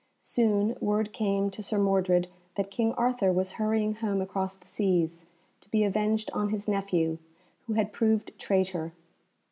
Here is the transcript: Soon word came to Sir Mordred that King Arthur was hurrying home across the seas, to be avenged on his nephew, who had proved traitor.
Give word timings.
Soon 0.23 0.75
word 0.81 1.13
came 1.13 1.51
to 1.51 1.61
Sir 1.61 1.77
Mordred 1.77 2.27
that 2.55 2.71
King 2.71 2.91
Arthur 2.93 3.31
was 3.31 3.51
hurrying 3.61 3.93
home 3.93 4.19
across 4.19 4.55
the 4.55 4.65
seas, 4.65 5.27
to 5.59 5.69
be 5.69 5.83
avenged 5.83 6.31
on 6.33 6.49
his 6.49 6.67
nephew, 6.67 7.19
who 7.67 7.73
had 7.73 7.93
proved 7.93 8.31
traitor. 8.39 8.93